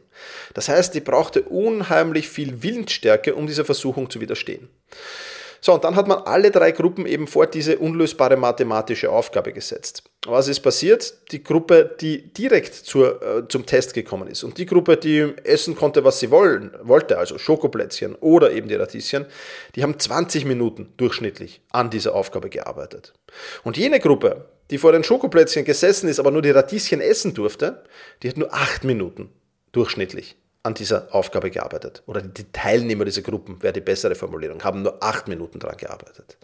Das 0.53 0.67
heißt, 0.69 0.93
die 0.93 0.99
brauchte 0.99 1.43
unheimlich 1.43 2.27
viel 2.27 2.63
Willensstärke, 2.63 3.35
um 3.35 3.47
dieser 3.47 3.65
Versuchung 3.65 4.09
zu 4.09 4.19
widerstehen. 4.19 4.67
So, 5.61 5.73
und 5.73 5.83
dann 5.83 5.95
hat 5.95 6.07
man 6.07 6.19
alle 6.19 6.51
drei 6.51 6.71
Gruppen 6.71 7.05
eben 7.05 7.27
vor 7.27 7.47
diese 7.47 7.77
unlösbare 7.77 8.37
mathematische 8.37 9.11
Aufgabe 9.11 9.53
gesetzt. 9.53 10.03
Was 10.25 10.47
ist 10.47 10.61
passiert? 10.61 11.13
Die 11.31 11.43
Gruppe, 11.43 11.95
die 12.01 12.33
direkt 12.33 12.73
zur, 12.73 13.21
äh, 13.21 13.47
zum 13.47 13.65
Test 13.65 13.93
gekommen 13.93 14.27
ist 14.27 14.43
und 14.43 14.57
die 14.57 14.65
Gruppe, 14.65 14.97
die 14.97 15.33
essen 15.43 15.75
konnte, 15.75 16.03
was 16.03 16.19
sie 16.19 16.31
wollen, 16.31 16.71
wollte, 16.81 17.17
also 17.17 17.37
Schokoplätzchen 17.37 18.15
oder 18.15 18.51
eben 18.51 18.67
die 18.67 18.75
Radieschen, 18.75 19.25
die 19.75 19.83
haben 19.83 19.99
20 19.99 20.45
Minuten 20.45 20.93
durchschnittlich 20.97 21.61
an 21.71 21.89
dieser 21.89 22.15
Aufgabe 22.15 22.49
gearbeitet. 22.49 23.13
Und 23.63 23.77
jene 23.77 23.99
Gruppe, 23.99 24.45
die 24.71 24.77
vor 24.77 24.91
den 24.91 25.03
Schokoplätzchen 25.03 25.65
gesessen 25.65 26.09
ist, 26.09 26.19
aber 26.19 26.31
nur 26.31 26.41
die 26.41 26.51
Radieschen 26.51 27.01
essen 27.01 27.33
durfte, 27.33 27.83
die 28.23 28.29
hat 28.29 28.37
nur 28.37 28.53
8 28.53 28.83
Minuten 28.83 29.29
durchschnittlich 29.71 30.37
an 30.65 30.73
dieser 30.73 31.13
Aufgabe 31.13 31.51
gearbeitet. 31.51 32.01
Oder 32.07 32.21
die 32.21 32.51
Teilnehmer 32.51 33.05
dieser 33.05 33.21
Gruppen, 33.21 33.61
wäre 33.61 33.73
die 33.73 33.81
bessere 33.81 34.15
Formulierung, 34.15 34.63
haben 34.63 34.81
nur 34.81 35.01
acht 35.03 35.27
Minuten 35.27 35.59
daran 35.59 35.77
gearbeitet. 35.77 36.37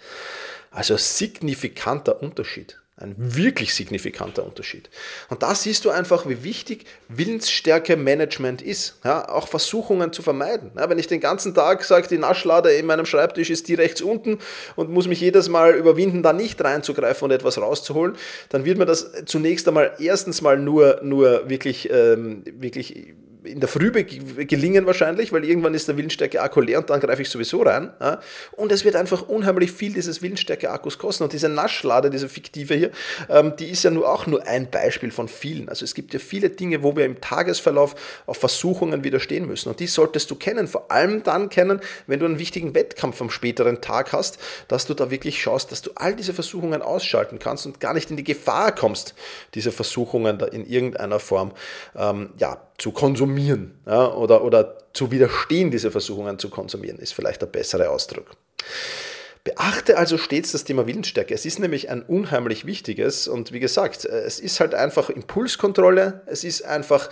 Also 0.70 0.96
signifikanter 0.96 2.22
Unterschied. 2.22 2.78
Ein 2.98 3.16
wirklich 3.18 3.74
signifikanter 3.74 4.46
Unterschied. 4.46 4.92
Und 5.30 5.42
da 5.42 5.56
siehst 5.56 5.86
du 5.86 5.90
einfach, 5.90 6.30
wie 6.30 6.44
wichtig 6.44 6.86
Willensstärke 7.08 7.98
Management 7.98 8.62
ist. 8.62 9.00
Ja, 9.04 9.28
auch 9.28 9.48
Versuchungen 9.48 10.14
zu 10.14 10.22
vermeiden. 10.22 10.72
Ja, 10.78 10.88
wenn 10.88 11.00
ich 11.00 11.08
den 11.08 11.20
ganzen 11.20 11.56
Tag 11.56 11.84
sage, 11.84 12.08
die 12.08 12.20
Naschlade 12.20 12.72
in 12.74 12.86
meinem 12.86 13.08
Schreibtisch 13.08 13.50
ist 13.50 13.70
die 13.70 13.74
rechts 13.74 14.02
unten 14.02 14.38
und 14.76 14.92
muss 14.92 15.08
mich 15.08 15.20
jedes 15.20 15.50
Mal 15.50 15.74
überwinden, 15.74 16.22
da 16.22 16.32
nicht 16.32 16.64
reinzugreifen 16.64 17.26
und 17.26 17.32
etwas 17.32 17.58
rauszuholen, 17.58 18.16
dann 18.50 18.66
wird 18.66 18.78
mir 18.78 18.86
das 18.86 19.12
zunächst 19.26 19.68
einmal 19.68 19.96
erstens 19.98 20.44
mal 20.44 20.60
nur, 20.60 21.00
nur 21.02 21.50
wirklich, 21.50 21.90
ähm, 21.90 22.44
wirklich 22.46 23.16
in 23.44 23.60
der 23.60 23.70
Früh 23.70 23.92
gelingen 23.92 24.86
wahrscheinlich, 24.86 25.32
weil 25.32 25.44
irgendwann 25.46 25.74
ist 25.74 25.88
der 25.88 25.98
Willensstärke-Akku 25.98 26.62
leer 26.62 26.80
und 26.80 26.90
dann 26.90 27.00
greife 27.00 27.22
ich 27.22 27.30
sowieso 27.30 27.64
rein. 27.64 27.92
Ja? 28.00 28.20
Und 28.52 28.72
es 28.72 28.86
wird 28.86 28.96
einfach 28.96 29.28
unheimlich 29.28 29.72
viel 29.72 29.94
dieses 29.94 30.22
Willensstärke-Akkus 30.22 31.00
kosten. 31.00 31.24
Und 31.24 31.34
diese 31.34 31.50
Naschlade, 31.50 32.10
diese 32.10 32.30
fiktive 32.30 32.76
hier, 32.76 32.92
ähm, 33.30 33.54
die 33.58 33.70
ist 33.70 33.84
ja 33.84 33.90
nur 33.90 34.10
auch 34.10 34.28
nur 34.28 34.46
ein 34.46 34.70
Beispiel 34.70 35.12
von 35.12 35.28
vielen. 35.28 35.70
Also 35.70 35.86
es 35.86 35.96
gibt 35.96 36.14
ja 36.14 36.20
viele 36.20 36.50
Dinge, 36.50 36.84
wo 36.84 36.96
wir 36.96 37.06
im 37.06 37.20
Tagesverlauf 37.20 37.96
auf 38.28 38.38
Versuchungen 38.38 39.04
widerstehen 39.04 39.48
müssen. 39.48 39.70
Und 39.70 39.80
die 39.80 39.88
solltest 39.88 40.30
du 40.30 40.36
kennen, 40.36 40.68
vor 40.68 40.92
allem 40.92 41.24
dann 41.24 41.50
kennen, 41.50 41.82
wenn 42.08 42.20
du 42.20 42.26
einen 42.26 42.38
wichtigen 42.38 42.76
Wettkampf 42.76 43.22
am 43.22 43.30
späteren 43.32 43.82
Tag 43.82 44.14
hast, 44.14 44.38
dass 44.68 44.86
du 44.86 44.94
da 44.94 45.10
wirklich 45.10 45.42
schaust, 45.42 45.72
dass 45.72 45.82
du 45.82 45.92
all 45.96 46.16
diese 46.16 46.34
Versuchungen 46.34 46.82
ausschalten 46.82 47.40
kannst 47.40 47.66
und 47.66 47.80
gar 47.80 47.94
nicht 47.94 48.12
in 48.12 48.18
die 48.18 48.24
Gefahr 48.24 48.74
kommst, 48.74 49.16
diese 49.56 49.72
Versuchungen 49.72 50.38
da 50.38 50.46
in 50.46 50.66
irgendeiner 50.66 51.20
Form 51.20 51.54
ähm, 51.96 52.30
ja, 52.38 52.62
zu 52.82 52.92
konsumieren 52.92 53.80
ja, 53.86 54.12
oder, 54.12 54.44
oder 54.44 54.78
zu 54.94 55.12
widerstehen, 55.12 55.70
diese 55.70 55.92
Versuchungen 55.92 56.40
zu 56.40 56.50
konsumieren, 56.50 56.98
ist 56.98 57.14
vielleicht 57.14 57.42
der 57.42 57.46
bessere 57.46 57.90
Ausdruck. 57.90 58.32
Beachte 59.44 60.00
also 60.00 60.18
stets 60.18 60.52
das 60.52 60.64
Thema 60.64 60.88
Willensstärke. 60.88 61.34
Es 61.34 61.46
ist 61.46 61.60
nämlich 61.60 61.90
ein 61.92 62.02
unheimlich 62.02 62.66
wichtiges 62.66 63.28
und 63.28 63.52
wie 63.52 63.60
gesagt, 63.60 64.06
es 64.06 64.40
ist 64.40 64.60
halt 64.60 64.74
einfach 64.74 65.12
Impulskontrolle, 65.12 66.22
es 66.26 66.44
ist 66.44 66.64
einfach 66.64 67.12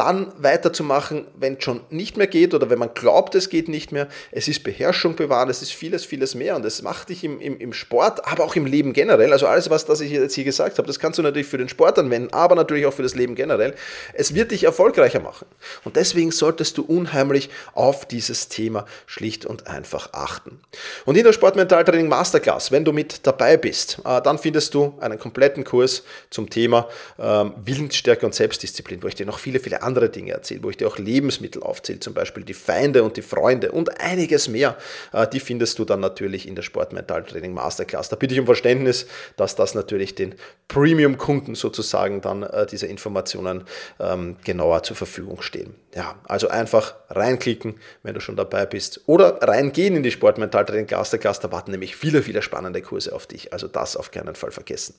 dann 0.00 0.32
weiterzumachen, 0.38 1.26
wenn 1.38 1.58
es 1.58 1.64
schon 1.64 1.82
nicht 1.90 2.16
mehr 2.16 2.26
geht 2.26 2.54
oder 2.54 2.70
wenn 2.70 2.78
man 2.78 2.94
glaubt, 2.94 3.34
es 3.34 3.50
geht 3.50 3.68
nicht 3.68 3.92
mehr. 3.92 4.08
Es 4.32 4.48
ist 4.48 4.62
Beherrschung 4.62 5.14
bewahren, 5.14 5.50
es 5.50 5.60
ist 5.60 5.72
vieles, 5.72 6.06
vieles 6.06 6.34
mehr 6.34 6.56
und 6.56 6.64
es 6.64 6.80
macht 6.80 7.10
dich 7.10 7.22
im, 7.22 7.38
im, 7.38 7.58
im 7.58 7.74
Sport, 7.74 8.26
aber 8.26 8.44
auch 8.44 8.56
im 8.56 8.64
Leben 8.64 8.94
generell. 8.94 9.30
Also 9.30 9.46
alles, 9.46 9.68
was 9.68 9.84
das 9.84 10.00
ich 10.00 10.10
jetzt 10.10 10.34
hier 10.34 10.44
gesagt 10.44 10.78
habe, 10.78 10.86
das 10.86 10.98
kannst 10.98 11.18
du 11.18 11.22
natürlich 11.22 11.48
für 11.48 11.58
den 11.58 11.68
Sport 11.68 11.98
anwenden, 11.98 12.32
aber 12.32 12.54
natürlich 12.54 12.86
auch 12.86 12.94
für 12.94 13.02
das 13.02 13.14
Leben 13.14 13.34
generell. 13.34 13.74
Es 14.14 14.34
wird 14.34 14.52
dich 14.52 14.64
erfolgreicher 14.64 15.20
machen. 15.20 15.46
Und 15.84 15.96
deswegen 15.96 16.30
solltest 16.30 16.78
du 16.78 16.82
unheimlich 16.82 17.50
auf 17.74 18.08
dieses 18.08 18.48
Thema 18.48 18.86
schlicht 19.04 19.44
und 19.44 19.66
einfach 19.66 20.14
achten. 20.14 20.60
Und 21.04 21.18
in 21.18 21.24
der 21.24 21.34
Sportmentaltraining 21.34 22.08
Masterclass, 22.08 22.72
wenn 22.72 22.86
du 22.86 22.94
mit 22.94 23.26
dabei 23.26 23.58
bist, 23.58 23.98
äh, 24.06 24.22
dann 24.22 24.38
findest 24.38 24.72
du 24.72 24.94
einen 24.98 25.18
kompletten 25.18 25.64
Kurs 25.64 26.04
zum 26.30 26.48
Thema 26.48 26.88
ähm, 27.18 27.52
Willensstärke 27.62 28.24
und 28.24 28.34
Selbstdisziplin, 28.34 29.02
wo 29.02 29.06
ich 29.06 29.14
dir 29.14 29.26
noch 29.26 29.38
viele, 29.38 29.60
viele 29.60 29.82
andere 29.82 29.89
andere 29.90 30.08
Dinge 30.08 30.32
erzähle, 30.32 30.62
wo 30.62 30.70
ich 30.70 30.76
dir 30.76 30.86
auch 30.86 30.98
Lebensmittel 30.98 31.62
aufzähle, 31.62 31.98
zum 31.98 32.14
Beispiel 32.14 32.44
die 32.44 32.54
Feinde 32.54 33.02
und 33.02 33.16
die 33.16 33.22
Freunde 33.22 33.72
und 33.72 34.00
einiges 34.00 34.48
mehr. 34.48 34.76
Äh, 35.12 35.26
die 35.26 35.40
findest 35.40 35.78
du 35.78 35.84
dann 35.84 36.00
natürlich 36.00 36.46
in 36.46 36.54
der 36.54 36.62
Sportmentaltraining 36.62 37.52
Masterclass. 37.52 38.08
Da 38.08 38.16
bitte 38.16 38.34
ich 38.34 38.40
um 38.40 38.46
Verständnis, 38.46 39.06
dass 39.36 39.56
das 39.56 39.74
natürlich 39.74 40.14
den 40.14 40.36
Premium-Kunden 40.68 41.56
sozusagen 41.56 42.20
dann 42.20 42.44
äh, 42.44 42.66
diese 42.66 42.86
Informationen 42.86 43.64
ähm, 43.98 44.36
genauer 44.44 44.84
zur 44.84 44.96
Verfügung 44.96 45.42
stehen. 45.42 45.74
Ja, 45.94 46.14
also 46.28 46.46
einfach 46.48 46.94
reinklicken, 47.08 47.74
wenn 48.04 48.14
du 48.14 48.20
schon 48.20 48.36
dabei 48.36 48.64
bist 48.64 49.00
oder 49.06 49.42
reingehen 49.42 49.96
in 49.96 50.04
die 50.04 50.12
Sportmentaltraining 50.12 50.86
Masterclass. 50.88 51.40
Da 51.40 51.50
warten 51.50 51.72
nämlich 51.72 51.96
viele, 51.96 52.22
viele 52.22 52.42
spannende 52.42 52.80
Kurse 52.80 53.12
auf 53.12 53.26
dich. 53.26 53.52
Also 53.52 53.66
das 53.66 53.96
auf 53.96 54.12
keinen 54.12 54.36
Fall 54.36 54.52
vergessen. 54.52 54.94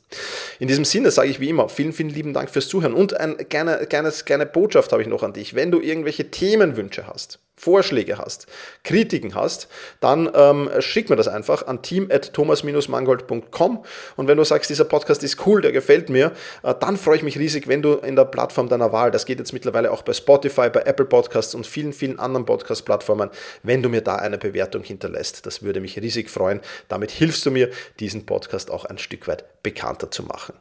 In 0.60 0.68
diesem 0.68 0.84
Sinne 0.84 1.12
sage 1.12 1.30
ich 1.30 1.40
wie 1.40 1.48
immer 1.48 1.70
vielen, 1.70 1.94
vielen 1.94 2.10
lieben 2.10 2.34
Dank 2.34 2.50
fürs 2.50 2.68
Zuhören 2.68 2.94
und 2.94 3.18
eine 3.18 3.36
kleine, 3.36 3.86
kleine, 3.88 4.12
kleine 4.12 4.46
Botschaft 4.46 4.71
Botschaft 4.72 4.94
habe 4.94 5.02
ich 5.02 5.10
noch 5.10 5.22
an 5.22 5.34
dich. 5.34 5.54
Wenn 5.54 5.70
du 5.70 5.82
irgendwelche 5.82 6.32
Themenwünsche 6.32 7.06
hast, 7.06 7.40
Vorschläge 7.58 8.18
hast, 8.18 8.48
Kritiken 8.86 9.36
hast, 9.36 9.68
dann 10.00 10.32
ähm, 10.34 10.70
schick 10.80 11.10
mir 11.10 11.18
das 11.18 11.28
einfach 11.28 11.68
an 11.68 11.82
team.thomas-mangold.com 11.82 13.84
und 14.16 14.28
wenn 14.28 14.38
du 14.38 14.46
sagst, 14.46 14.70
dieser 14.70 14.86
Podcast 14.86 15.24
ist 15.24 15.46
cool, 15.46 15.62
der 15.62 15.74
gefällt 15.74 16.10
mir, 16.10 16.32
äh, 16.64 16.74
dann 16.80 16.96
freue 16.96 17.18
ich 17.18 17.24
mich 17.24 17.38
riesig, 17.38 17.68
wenn 17.68 17.82
du 17.82 17.96
in 17.96 18.16
der 18.16 18.24
Plattform 18.24 18.70
deiner 18.70 18.94
Wahl, 18.94 19.12
das 19.12 19.26
geht 19.26 19.40
jetzt 19.40 19.52
mittlerweile 19.52 19.92
auch 19.92 20.04
bei 20.04 20.14
Spotify, 20.14 20.70
bei 20.70 20.84
Apple 20.84 21.06
Podcasts 21.06 21.54
und 21.54 21.68
vielen, 21.68 21.92
vielen 21.92 22.18
anderen 22.18 22.46
Podcast-Plattformen, 22.46 23.30
wenn 23.64 23.84
du 23.84 23.90
mir 23.90 24.02
da 24.02 24.16
eine 24.16 24.38
Bewertung 24.38 24.84
hinterlässt. 24.84 25.46
Das 25.46 25.64
würde 25.64 25.82
mich 25.82 26.00
riesig 26.00 26.30
freuen. 26.30 26.62
Damit 26.88 27.12
hilfst 27.12 27.46
du 27.46 27.52
mir, 27.52 27.70
diesen 28.00 28.26
Podcast 28.26 28.72
auch 28.72 28.86
ein 28.86 28.98
Stück 28.98 29.28
weit 29.28 29.44
bekannter 29.64 30.10
zu 30.10 30.24
machen. 30.24 30.54